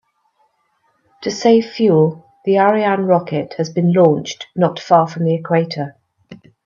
[1.21, 5.95] To save fuel, the Ariane rocket has been launched not far from the equator.